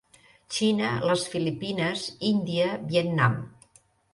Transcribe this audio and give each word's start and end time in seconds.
Xina, 0.55 0.87
les 1.09 1.27
Filipines, 1.35 2.07
Índia, 2.33 2.73
Vietnam. 2.95 3.41